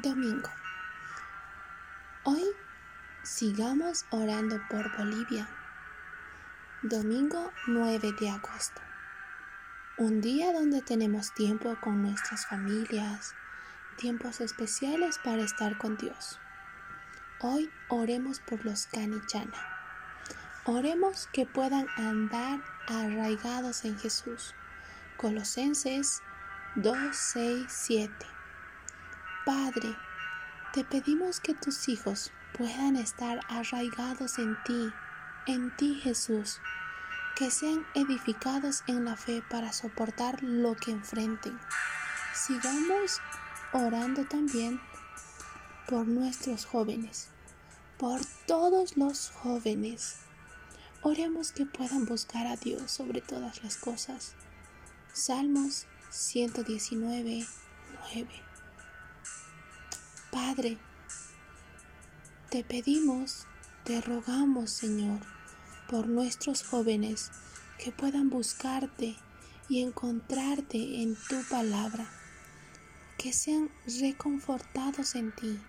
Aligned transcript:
Domingo. 0.00 0.48
Hoy 2.24 2.42
sigamos 3.22 4.06
orando 4.08 4.58
por 4.70 4.96
Bolivia. 4.96 5.46
Domingo 6.82 7.52
9 7.66 8.14
de 8.18 8.30
agosto. 8.30 8.80
Un 9.98 10.22
día 10.22 10.50
donde 10.54 10.80
tenemos 10.80 11.34
tiempo 11.34 11.76
con 11.82 12.00
nuestras 12.00 12.46
familias, 12.46 13.34
tiempos 13.98 14.40
especiales 14.40 15.18
para 15.22 15.42
estar 15.42 15.76
con 15.76 15.98
Dios. 15.98 16.38
Hoy 17.40 17.70
oremos 17.90 18.40
por 18.40 18.64
los 18.64 18.86
Canichana. 18.86 19.62
Oremos 20.64 21.28
que 21.34 21.44
puedan 21.44 21.86
andar 21.98 22.62
arraigados 22.88 23.84
en 23.84 23.98
Jesús. 23.98 24.54
Colosenses 25.18 26.22
2, 26.76 26.96
6, 27.12 27.66
7. 27.68 28.41
Padre, 29.44 29.96
te 30.72 30.84
pedimos 30.84 31.40
que 31.40 31.52
tus 31.54 31.88
hijos 31.88 32.30
puedan 32.56 32.94
estar 32.94 33.40
arraigados 33.48 34.38
en 34.38 34.56
ti, 34.62 34.92
en 35.46 35.74
ti 35.76 35.96
Jesús, 35.96 36.60
que 37.34 37.50
sean 37.50 37.84
edificados 37.94 38.84
en 38.86 39.04
la 39.04 39.16
fe 39.16 39.42
para 39.50 39.72
soportar 39.72 40.40
lo 40.44 40.76
que 40.76 40.92
enfrenten. 40.92 41.58
Sigamos 42.34 43.20
orando 43.72 44.24
también 44.26 44.80
por 45.88 46.06
nuestros 46.06 46.64
jóvenes, 46.64 47.28
por 47.98 48.20
todos 48.46 48.96
los 48.96 49.30
jóvenes. 49.30 50.18
Oremos 51.02 51.50
que 51.50 51.66
puedan 51.66 52.04
buscar 52.04 52.46
a 52.46 52.54
Dios 52.54 52.92
sobre 52.92 53.22
todas 53.22 53.64
las 53.64 53.76
cosas. 53.76 54.34
Salmos 55.12 55.86
119, 56.10 57.44
9. 58.14 58.51
Padre, 60.32 60.78
te 62.48 62.64
pedimos, 62.64 63.46
te 63.84 64.00
rogamos, 64.00 64.70
Señor, 64.70 65.20
por 65.90 66.06
nuestros 66.06 66.62
jóvenes 66.62 67.30
que 67.78 67.92
puedan 67.92 68.30
buscarte 68.30 69.14
y 69.68 69.82
encontrarte 69.82 71.02
en 71.02 71.16
tu 71.28 71.36
palabra, 71.50 72.06
que 73.18 73.34
sean 73.34 73.68
reconfortados 74.00 75.16
en 75.16 75.32
ti, 75.32 75.60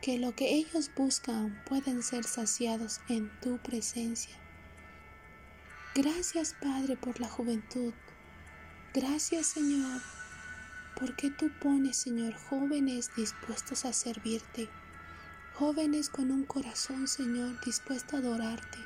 que 0.00 0.18
lo 0.18 0.34
que 0.34 0.54
ellos 0.54 0.90
buscan 0.96 1.62
pueden 1.68 2.02
ser 2.02 2.24
saciados 2.24 3.02
en 3.10 3.30
tu 3.42 3.58
presencia. 3.58 4.34
Gracias, 5.94 6.56
Padre, 6.58 6.96
por 6.96 7.20
la 7.20 7.28
juventud. 7.28 7.92
Gracias, 8.94 9.48
Señor 9.48 10.00
porque 10.98 11.30
tú 11.30 11.50
pones, 11.60 11.96
Señor, 11.96 12.34
jóvenes 12.34 13.10
dispuestos 13.16 13.84
a 13.84 13.92
servirte, 13.92 14.68
jóvenes 15.54 16.08
con 16.08 16.30
un 16.30 16.44
corazón, 16.44 17.06
Señor, 17.06 17.60
dispuesto 17.64 18.16
a 18.16 18.18
adorarte. 18.18 18.78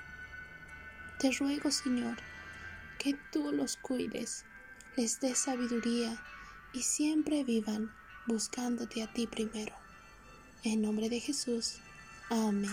Te 1.18 1.30
ruego, 1.32 1.70
Señor, 1.70 2.18
que 2.98 3.16
tú 3.32 3.50
los 3.52 3.76
cuides, 3.76 4.44
les 4.96 5.20
des 5.20 5.38
sabiduría 5.38 6.22
y 6.72 6.82
siempre 6.82 7.44
vivan 7.44 7.90
buscándote 8.26 9.02
a 9.02 9.12
ti 9.12 9.26
primero. 9.26 9.74
En 10.64 10.82
nombre 10.82 11.08
de 11.08 11.20
Jesús. 11.20 11.78
Amén. 12.28 12.70